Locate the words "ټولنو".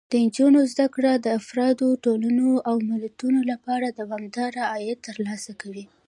2.03-2.49